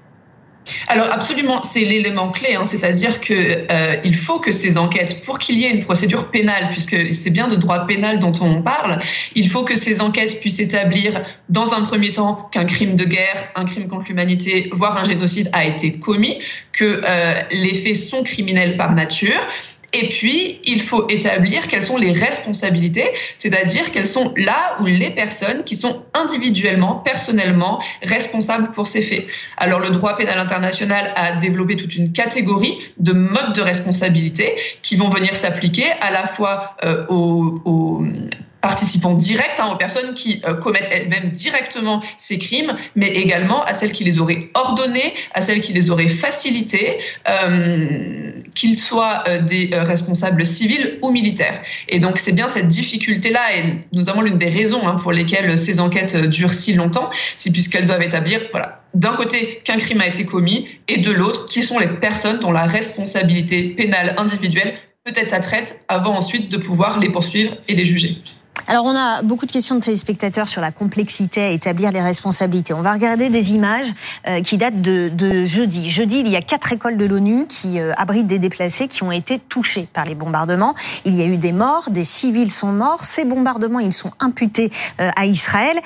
Alors 0.89 1.13
absolument, 1.13 1.63
c'est 1.63 1.81
l'élément 1.81 2.31
clé, 2.31 2.55
hein, 2.55 2.65
c'est-à-dire 2.65 3.21
que 3.21 3.67
euh, 3.71 3.97
il 4.05 4.17
faut 4.17 4.41
que 4.41 4.53
ces 4.53 4.79
enquêtes, 4.79 5.25
pour 5.25 5.39
qu'il 5.39 5.59
y 5.59 5.65
ait 5.65 5.71
une 5.71 5.81
procédure 5.85 6.31
pénale, 6.31 6.69
puisque 6.71 7.13
c'est 7.13 7.31
bien 7.31 7.49
de 7.49 7.57
droit 7.57 7.87
pénal 7.87 8.19
dont 8.19 8.33
on 8.41 8.63
parle, 8.63 8.99
il 9.35 9.49
faut 9.49 9.63
que 9.63 9.77
ces 9.77 10.01
enquêtes 10.01 10.41
puissent 10.41 10.59
établir, 10.59 11.23
dans 11.49 11.73
un 11.73 11.83
premier 11.83 12.13
temps, 12.13 12.49
qu'un 12.51 12.65
crime 12.65 12.97
de 12.97 13.05
guerre, 13.05 13.49
un 13.55 13.65
crime 13.65 13.87
contre 13.87 14.07
l'humanité, 14.09 14.69
voire 14.73 14.97
un 14.97 15.05
génocide 15.05 15.51
a 15.53 15.65
été 15.65 15.99
commis, 15.99 16.41
que 16.73 17.01
euh, 17.05 17.35
les 17.53 17.75
faits 17.75 17.97
sont 17.97 18.23
criminels 18.23 18.77
par 18.77 18.93
nature, 18.95 19.41
et 19.93 20.09
puis, 20.09 20.61
il 20.65 20.83
faut 20.83 21.09
établir 21.09 21.69
quelles 21.69 21.83
sont 21.83 21.97
les 21.97 22.13
responsabilités, 22.13 23.07
c'est-à-dire 23.39 23.91
quelles 23.93 24.07
sont 24.07 24.33
là 24.37 24.77
où 24.81 24.87
les 24.87 25.11
personnes 25.11 25.65
qui 25.65 25.77
sont 25.77 26.03
individuellement, 26.15 26.97
personnellement 26.97 27.83
responsables 28.03 28.71
pour 28.73 28.89
ces 28.89 29.03
faits. 29.03 29.27
Alors, 29.57 29.81
le 29.81 29.91
droit 29.91 30.17
pénal 30.17 30.39
international 30.39 31.13
a 31.17 31.37
développé 31.37 31.77
toute 31.77 31.95
une 31.95 32.13
catégorie 32.13 32.79
de 32.99 33.13
modes 33.13 33.55
de 33.55 33.63
responsabilité 33.63 34.57
qui 34.83 34.97
vont 34.97 35.09
venir 35.09 35.35
s'appliquer 35.35 35.87
à 36.01 36.11
la 36.11 36.27
fois 36.27 36.77
euh, 36.85 37.07
aux, 37.09 37.61
aux 37.65 38.05
participants 38.67 39.15
directs, 39.15 39.61
hein, 39.61 39.69
aux 39.73 39.77
personnes 39.77 40.13
qui 40.15 40.43
euh, 40.45 40.55
commettent 40.55 40.91
elles-mêmes 40.91 41.31
directement 41.31 42.03
ces 42.19 42.37
crimes, 42.37 42.75
mais 42.97 43.07
également 43.07 43.65
à 43.65 43.75
celles 43.75 43.93
qui 43.93 44.03
les 44.03 44.19
auraient 44.19 44.49
ordonnés, 44.55 45.15
à 45.35 45.41
celles 45.41 45.61
qui 45.61 45.73
les 45.73 45.89
auraient 45.93 46.09
facilités, 46.09 46.99
euh, 47.29 48.33
qu'ils 48.57 48.77
soient 48.77 49.23
euh, 49.29 49.41
des 49.41 49.71
responsables 49.73 50.45
civils 50.45 50.99
ou 51.01 51.13
militaires. 51.13 51.63
Et 51.89 52.01
donc 52.01 52.19
c'est 52.19 52.33
bien 52.33 52.49
cette 52.49 52.67
difficulté-là, 52.67 53.45
et 53.57 53.63
notamment 53.93 54.23
l'une 54.23 54.39
des 54.39 54.49
raisons 54.49 54.85
hein, 54.89 54.97
pour 55.01 55.13
lesquelles 55.13 55.57
ces 55.57 55.79
enquêtes 55.79 56.17
durent 56.17 56.59
si 56.63 56.73
longtemps, 56.73 57.09
c'est 57.37 57.53
puisqu'elles 57.53 57.87
doivent 57.87 58.03
établir, 58.03 58.41
voilà, 58.51 58.83
d'un 58.95 59.13
côté 59.13 59.61
qu'un 59.63 59.77
crime 59.77 60.01
a 60.01 60.09
été 60.09 60.25
commis, 60.25 60.67
et 60.89 60.99
de 60.99 61.13
l'autre 61.13 61.47
qui 61.47 61.63
sont 61.63 61.79
les 61.79 61.87
personnes 61.87 62.41
dont 62.41 62.51
la 62.51 62.67
responsabilité 62.67 63.63
pénale 63.81 64.17
individuelle 64.19 64.75
peut 65.05 65.13
être 65.15 65.35
attraite 65.35 65.81
avant 65.87 66.15
ensuite 66.17 66.49
de 66.49 66.57
pouvoir 66.57 66.99
les 66.99 67.11
poursuivre 67.11 67.53
et 67.69 67.77
les 67.77 67.85
juger. 67.85 68.17
Alors, 68.69 68.85
on 68.85 68.97
a 68.97 69.23
beaucoup 69.23 69.47
de 69.47 69.53
questions 69.53 69.77
de 69.77 69.81
téléspectateurs 69.81 70.49
sur 70.49 70.61
la 70.61 70.73
complexité 70.73 71.41
à 71.41 71.51
établir 71.51 71.93
les 71.93 72.01
responsabilités. 72.01 72.75
On 72.75 72.83
va 72.83 72.93
regarder 72.93 73.31
des 73.31 73.55
images 73.55 73.93
euh, 74.27 74.41
qui 74.41 74.57
datent 74.57 74.83
de, 74.83 75.45
jeudi. 75.45 75.89
Jeudi, 75.89 76.19
il 76.19 76.29
y 76.29 76.35
a 76.35 76.41
quatre 76.41 76.73
écoles 76.73 76.97
de 76.97 77.05
l'ONU 77.05 77.47
qui 77.47 77.79
euh, 77.79 77.93
abritent 77.97 78.27
des 78.27 78.41
déplacés 78.41 78.89
qui 78.89 79.05
ont 79.05 79.13
été 79.13 79.39
touchés 79.39 79.87
par 79.93 80.05
les 80.05 80.17
bombardements. 80.17 80.75
Il 81.05 81.15
y 81.15 81.23
a 81.23 81.27
eu 81.27 81.37
des 81.37 81.53
morts, 81.53 81.91
des 81.91 82.03
civils 82.03 82.51
sont 82.51 82.73
morts. 82.73 83.05
Ces 83.05 83.25
bombardements, 83.25 83.79
ils 83.79 83.93
sont 83.93 84.11
imputés 84.19 84.71
euh, 85.01 85.11
à 85.15 85.27
Israël. 85.27 85.77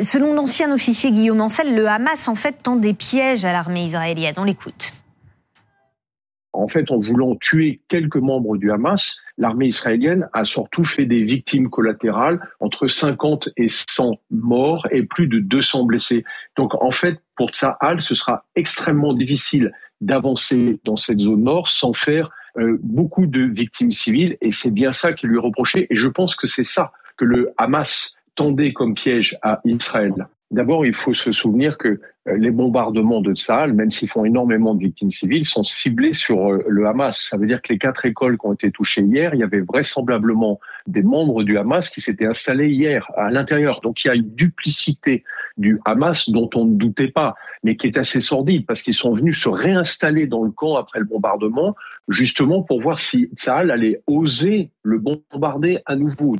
selon 0.00 0.34
l'ancien 0.34 0.72
officier 0.72 1.10
Guillaume 1.10 1.42
Ancel, 1.42 1.74
le 1.74 1.86
Hamas, 1.86 2.28
en 2.28 2.34
fait, 2.34 2.62
tend 2.62 2.76
des 2.76 2.94
pièges 2.94 3.44
à 3.44 3.52
l'armée 3.52 3.84
israélienne. 3.84 4.34
On 4.38 4.44
l'écoute. 4.44 4.94
En 6.54 6.68
fait, 6.68 6.90
en 6.90 6.98
voulant 6.98 7.36
tuer 7.36 7.80
quelques 7.88 8.16
membres 8.16 8.56
du 8.56 8.70
Hamas, 8.70 9.22
l'armée 9.42 9.66
israélienne 9.66 10.28
a 10.32 10.44
surtout 10.44 10.84
fait 10.84 11.04
des 11.04 11.24
victimes 11.24 11.68
collatérales, 11.68 12.40
entre 12.60 12.86
50 12.86 13.48
et 13.56 13.66
100 13.66 14.20
morts 14.30 14.86
et 14.92 15.02
plus 15.02 15.26
de 15.26 15.40
200 15.40 15.82
blessés. 15.84 16.24
Donc 16.56 16.80
en 16.80 16.92
fait, 16.92 17.20
pour 17.34 17.50
Tsahal, 17.50 18.00
ce 18.06 18.14
sera 18.14 18.44
extrêmement 18.54 19.12
difficile 19.12 19.72
d'avancer 20.00 20.78
dans 20.84 20.96
cette 20.96 21.18
zone 21.18 21.42
nord 21.42 21.66
sans 21.66 21.92
faire 21.92 22.30
euh, 22.56 22.78
beaucoup 22.82 23.26
de 23.26 23.42
victimes 23.42 23.90
civiles, 23.90 24.36
et 24.40 24.52
c'est 24.52 24.70
bien 24.70 24.92
ça 24.92 25.12
qui 25.12 25.26
lui 25.26 25.36
est 25.36 25.40
reproché, 25.40 25.88
et 25.90 25.96
je 25.96 26.08
pense 26.08 26.36
que 26.36 26.46
c'est 26.46 26.64
ça 26.64 26.92
que 27.16 27.24
le 27.24 27.52
Hamas 27.58 28.16
tendait 28.36 28.72
comme 28.72 28.94
piège 28.94 29.36
à 29.42 29.60
Israël. 29.64 30.28
D'abord, 30.52 30.84
il 30.84 30.92
faut 30.92 31.14
se 31.14 31.32
souvenir 31.32 31.78
que 31.78 31.88
euh, 32.28 32.36
les 32.36 32.50
bombardements 32.50 33.22
de 33.22 33.34
Tsahal, 33.34 33.72
même 33.72 33.90
s'ils 33.90 34.10
font 34.10 34.26
énormément 34.26 34.74
de 34.74 34.80
victimes 34.80 35.10
civiles, 35.10 35.46
sont 35.46 35.64
ciblés 35.64 36.12
sur 36.12 36.52
euh, 36.52 36.62
le 36.68 36.86
Hamas. 36.86 37.18
Ça 37.18 37.38
veut 37.38 37.46
dire 37.46 37.62
que 37.62 37.72
les 37.72 37.78
quatre 37.78 38.04
écoles 38.04 38.36
qui 38.36 38.46
ont 38.46 38.52
été 38.52 38.70
touchées 38.70 39.00
hier, 39.00 39.34
il 39.34 39.40
y 39.40 39.42
avait 39.42 39.62
vraisemblablement 39.62 40.60
des 40.86 41.02
membres 41.02 41.42
du 41.42 41.56
Hamas 41.56 41.88
qui 41.88 42.02
s'étaient 42.02 42.26
installés 42.26 42.68
hier 42.68 43.10
à 43.16 43.30
l'intérieur. 43.30 43.80
Donc 43.80 44.04
il 44.04 44.08
y 44.08 44.10
a 44.10 44.14
une 44.14 44.28
duplicité 44.34 45.24
du 45.56 45.80
Hamas 45.86 46.28
dont 46.28 46.50
on 46.54 46.66
ne 46.66 46.76
doutait 46.76 47.08
pas, 47.08 47.34
mais 47.64 47.76
qui 47.76 47.86
est 47.86 47.96
assez 47.96 48.20
sordide 48.20 48.66
parce 48.66 48.82
qu'ils 48.82 48.92
sont 48.92 49.14
venus 49.14 49.40
se 49.42 49.48
réinstaller 49.48 50.26
dans 50.26 50.44
le 50.44 50.50
camp 50.50 50.76
après 50.76 50.98
le 50.98 51.06
bombardement, 51.06 51.74
justement 52.08 52.62
pour 52.62 52.82
voir 52.82 52.98
si 52.98 53.30
Tsahal 53.34 53.70
allait 53.70 54.02
oser 54.06 54.70
le 54.82 54.98
bombarder 54.98 55.80
à 55.86 55.96
nouveau. 55.96 56.36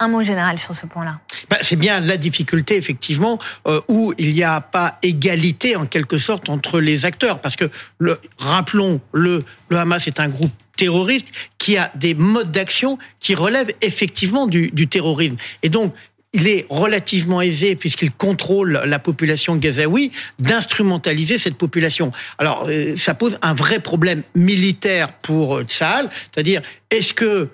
Un 0.00 0.08
mot 0.08 0.22
général 0.22 0.58
sur 0.58 0.74
ce 0.74 0.86
point-là. 0.86 1.18
Bah, 1.50 1.58
c'est 1.60 1.76
bien 1.76 2.00
la 2.00 2.16
difficulté, 2.16 2.76
effectivement, 2.76 3.38
euh, 3.66 3.80
où 3.88 4.14
il 4.18 4.34
n'y 4.34 4.44
a 4.44 4.60
pas 4.60 4.98
égalité, 5.02 5.76
en 5.76 5.86
quelque 5.86 6.18
sorte, 6.18 6.48
entre 6.48 6.80
les 6.80 7.04
acteurs. 7.04 7.40
Parce 7.40 7.56
que, 7.56 7.70
le, 7.98 8.18
rappelons, 8.38 9.00
le, 9.12 9.44
le 9.68 9.76
Hamas 9.76 10.06
est 10.06 10.20
un 10.20 10.28
groupe 10.28 10.52
terroriste 10.76 11.26
qui 11.58 11.76
a 11.76 11.90
des 11.96 12.14
modes 12.14 12.52
d'action 12.52 12.98
qui 13.18 13.34
relèvent 13.34 13.72
effectivement 13.80 14.46
du, 14.46 14.70
du 14.70 14.86
terrorisme. 14.86 15.36
Et 15.62 15.68
donc, 15.68 15.92
il 16.32 16.46
est 16.46 16.66
relativement 16.68 17.40
aisé, 17.40 17.74
puisqu'il 17.74 18.12
contrôle 18.12 18.82
la 18.84 18.98
population 18.98 19.56
gazaoui, 19.56 20.12
d'instrumentaliser 20.38 21.38
cette 21.38 21.56
population. 21.56 22.12
Alors, 22.38 22.66
euh, 22.68 22.96
ça 22.96 23.14
pose 23.14 23.38
un 23.42 23.54
vrai 23.54 23.80
problème 23.80 24.22
militaire 24.34 25.12
pour 25.12 25.62
Tsahal, 25.62 26.08
c'est-à-dire, 26.30 26.62
est-ce 26.90 27.14
que 27.14 27.48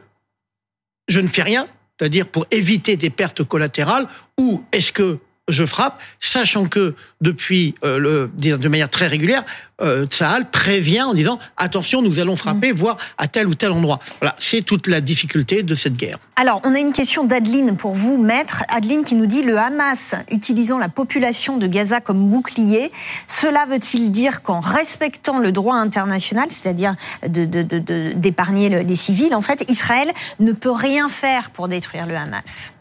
je 1.09 1.21
ne 1.21 1.29
fais 1.29 1.43
rien 1.43 1.69
c'est-à-dire 1.99 2.29
pour 2.29 2.47
éviter 2.51 2.97
des 2.97 3.11
pertes 3.11 3.45
collatérales, 3.45 4.07
ou 4.39 4.65
est-ce 4.73 4.93
que 4.93 5.19
je 5.49 5.65
frappe, 5.65 6.01
sachant 6.21 6.67
que 6.67 6.95
depuis 7.21 7.75
euh, 7.85 7.99
le, 7.99 8.31
de 8.57 8.69
manière 8.69 8.89
très 8.89 9.07
régulière, 9.07 9.45
euh, 9.83 10.07
prévient 10.53 11.03
en 11.03 11.15
disant 11.15 11.39
attention, 11.57 12.01
nous 12.01 12.19
allons 12.19 12.37
frapper, 12.37 12.73
mm. 12.73 12.77
voire 12.77 12.97
à 13.19 13.29
tel 13.29 13.47
ou 13.47 13.55
tel 13.55 13.73
endroit. 13.73 13.99
Voilà, 14.21 14.35
c'est 14.39 14.63
toute 14.63 14.87
la 14.87 15.01
difficulté 15.01 15.63
de 15.63 15.75
cette 15.75 15.95
guerre. 15.95 16.19
Alors, 16.37 16.61
on 16.65 16.75
a 16.75 16.79
une 16.79 16.93
question 16.93 17.25
d'Adeline 17.25 17.77
pour 17.77 17.93
vous, 17.93 18.17
maître. 18.17 18.63
Adeline 18.69 19.05
qui 19.05 19.17
nous 19.17 19.27
dit 19.27 19.43
le 19.43 19.59
Hamas 19.59 20.15
utilisant 20.31 20.79
la 20.79 20.89
population 20.89 21.59
de 21.59 21.67
Gaza 21.67 22.01
comme 22.01 22.29
bouclier, 22.29 22.91
cela 23.27 23.67
veut-il 23.67 24.13
dire 24.13 24.43
qu'en 24.43 24.61
respectant 24.61 25.39
le 25.39 25.53
droit 25.53 25.77
international, 25.77 26.47
c'est-à-dire 26.51 26.95
d'épargner 27.27 28.71
de, 28.71 28.79
de, 28.79 28.89
les 28.89 28.97
civils, 28.97 29.35
en 29.35 29.43
fait, 29.43 29.65
Israël 29.69 30.11
ne 30.41 30.53
peut 30.53 30.73
rien 30.73 31.09
faire 31.09 31.51
pour 31.51 31.69
détruire 31.69 32.07
le 32.07 32.17
Hamas? 32.17 32.73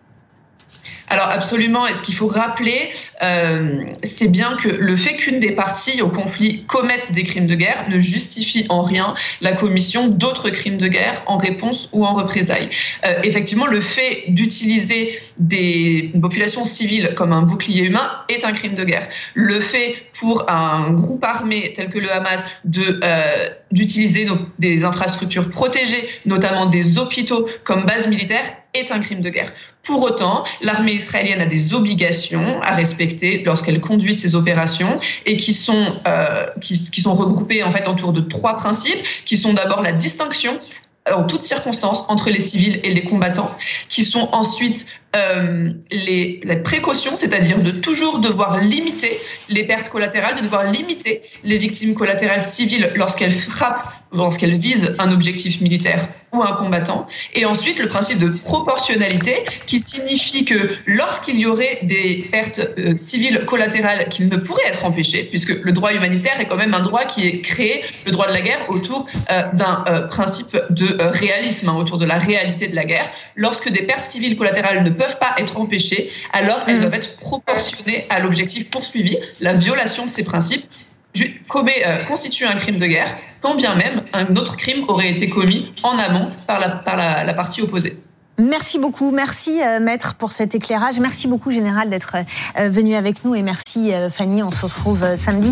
Alors 1.10 1.28
absolument, 1.30 1.86
et 1.88 1.94
ce 1.94 2.02
qu'il 2.02 2.16
faut 2.16 2.28
rappeler, 2.28 2.92
euh, 3.22 3.84
c'est 4.04 4.30
bien 4.30 4.56
que 4.56 4.70
le 4.70 4.96
fait 4.96 5.16
qu'une 5.16 5.40
des 5.40 5.52
parties 5.52 6.02
au 6.02 6.10
conflit 6.10 6.64
commette 6.66 7.12
des 7.12 7.24
crimes 7.24 7.48
de 7.48 7.56
guerre 7.56 7.86
ne 7.90 8.00
justifie 8.00 8.66
en 8.70 8.82
rien 8.82 9.14
la 9.42 9.52
commission 9.52 10.08
d'autres 10.08 10.50
crimes 10.50 10.78
de 10.78 10.88
guerre 10.88 11.24
en 11.26 11.38
réponse 11.38 11.90
ou 11.92 12.06
en 12.06 12.14
représailles. 12.14 12.70
Euh, 13.06 13.20
effectivement, 13.24 13.68
le 13.68 13.82
fait 13.82 14.26
d'utiliser 14.30 15.20
des 15.38 16.12
populations 16.22 16.66
civiles 16.66 17.14
comme 17.16 17.34
un 17.34 17.42
bouclier 17.42 17.84
humain 17.84 18.12
est 18.30 18.46
un 18.46 18.54
crime 18.54 18.76
de 18.76 18.84
guerre. 18.84 19.08
Le 19.34 19.60
fait 19.60 20.08
pour 20.20 20.50
un 20.50 20.92
groupe 20.92 21.24
armé 21.24 21.74
tel 21.76 21.90
que 21.90 22.00
le 22.00 22.12
Hamas 22.12 22.46
de 22.64 23.00
euh, 23.04 23.50
d'utiliser 23.74 24.28
des 24.60 24.84
infrastructures 24.84 25.50
protégées, 25.50 26.08
notamment 26.26 26.68
des 26.68 26.98
hôpitaux 26.98 27.48
comme 27.64 27.84
base 27.84 28.08
militaire, 28.08 28.44
est 28.74 28.92
un 28.92 29.00
crime 29.00 29.22
de 29.22 29.30
guerre. 29.30 29.52
Pour 29.84 30.02
autant, 30.02 30.44
l'armée 30.62 30.94
israélienne 30.94 31.42
a 31.42 31.46
des 31.46 31.74
obligations 31.74 32.62
à 32.62 32.74
respecter 32.74 33.44
lorsqu'elle 33.46 33.80
conduit 33.80 34.16
ses 34.16 34.34
opérations 34.34 35.00
et 35.26 35.38
qui 35.38 35.54
sont 35.54 35.86
euh, 36.08 36.46
qui, 36.62 36.84
qui, 36.90 37.02
sont 37.02 37.14
regroupées 37.14 37.64
en 37.64 37.72
fait 37.72 37.88
autour 37.88 38.14
de 38.14 38.22
trois 38.22 38.58
principes 38.58 39.04
qui 39.26 39.38
sont 39.38 39.54
d'abord 39.54 39.82
la 39.82 39.92
distinction 39.92 40.60
en 41.12 41.24
toutes 41.24 41.42
circonstances 41.42 42.06
entre 42.08 42.30
les 42.30 42.40
civils 42.40 42.80
et 42.84 42.94
les 42.94 43.04
combattants, 43.04 43.52
qui 43.90 44.04
sont 44.06 44.30
ensuite 44.32 44.86
euh, 45.16 45.72
les, 45.92 46.40
les, 46.44 46.56
précautions, 46.58 47.18
c'est-à-dire 47.18 47.62
de 47.62 47.72
toujours 47.72 48.20
devoir 48.20 48.62
limiter 48.62 49.12
les 49.50 49.66
pertes 49.66 49.90
collatérales, 49.90 50.36
de 50.38 50.42
devoir 50.42 50.72
limiter 50.72 51.22
les 51.44 51.58
victimes 51.58 51.94
collatérales 51.94 52.42
civiles 52.42 52.92
lorsqu'elles 52.96 53.34
frappent, 53.34 53.86
lorsqu'elles 54.12 54.56
visent 54.56 54.96
un 55.00 55.12
objectif 55.12 55.62
militaire 55.62 56.08
ou 56.34 56.42
un 56.42 56.54
combattant. 56.54 57.08
Et 57.34 57.46
ensuite, 57.46 57.80
le 57.80 57.88
principe 57.88 58.20
de 58.20 58.30
proportionnalité, 58.44 59.46
qui 59.68 59.80
signifie 59.80 60.46
que 60.46 60.56
lorsqu'il 60.86 61.40
y 61.40 61.46
aurait 61.46 61.80
des 61.84 62.28
pertes 62.32 62.60
euh, 62.78 62.98
civiles 62.98 63.46
collatérales 63.46 64.10
qui 64.10 64.26
ne 64.26 64.36
pourraient 64.38 64.68
être 64.68 64.84
empêchées, 64.86 65.24
puisque 65.24 65.50
le 65.50 65.72
droit 65.72 65.94
humanitaire 65.94 66.40
est 66.40 66.46
quand 66.46 66.56
même 66.56 66.74
un 66.74 66.82
droit 66.82 67.06
qui 67.06 67.28
est 67.28 67.42
créé, 67.42 67.84
le 68.06 68.12
droit 68.12 68.28
de 68.28 68.34
la 68.34 68.42
guerre, 68.42 68.66
autour 68.70 69.08
euh, 69.32 69.44
d'un 69.54 69.84
euh, 69.88 70.08
principe 70.08 70.58
de 70.70 70.98
réalisme, 71.00 71.70
hein, 71.70 71.78
autour 71.78 71.98
de 71.98 72.06
la 72.06 72.18
réalité 72.18 72.68
de 72.68 72.76
la 72.76 72.86
guerre, 72.86 73.10
lorsque 73.36 73.70
des 73.70 73.84
pertes 73.84 74.02
civiles 74.02 74.36
collatérales 74.36 74.84
ne 74.84 74.90
peuvent 74.90 75.20
pas 75.20 75.36
être 75.38 75.60
empêchées, 75.60 76.10
alors 76.34 76.64
elles 76.68 76.78
mm. 76.78 76.82
doivent 76.82 76.94
être 76.96 77.16
proportionnées 77.18 78.06
à 78.10 78.20
l'objectif 78.20 78.70
poursuivi. 78.70 79.18
La 79.40 79.54
violation 79.54 80.06
de 80.06 80.10
ces 80.10 80.24
principes 80.24 80.66
commet, 81.48 81.84
constitue 82.08 82.46
un 82.46 82.56
crime 82.56 82.80
de 82.80 82.86
guerre 82.86 83.18
quand 83.44 83.56
bien 83.56 83.76
même 83.76 84.02
un 84.14 84.36
autre 84.38 84.58
crime 84.58 84.86
aurait 84.88 85.12
été 85.12 85.30
commis 85.30 85.72
en 85.84 86.00
amont 86.00 86.32
par 86.48 86.60
la, 86.60 86.70
par 86.70 86.96
la, 86.96 87.34
partie 87.34 87.62
opposée. 87.62 88.00
Merci 88.40 88.80
beaucoup, 88.80 89.12
merci 89.12 89.62
euh, 89.62 89.80
maître 89.80 90.16
pour 90.16 90.32
cet 90.32 90.56
éclairage. 90.56 91.00
Merci 91.00 91.28
beaucoup 91.28 91.52
général 91.52 91.90
d'être 91.90 92.16
euh, 92.58 92.70
venu 92.70 92.96
avec 92.96 93.24
nous 93.24 93.36
et 93.36 93.44
merci 93.44 93.94
euh, 93.94 94.10
Fanny. 94.10 94.42
On 94.42 94.50
se 94.50 94.66
retrouve 94.66 95.16
samedi. 95.16 95.52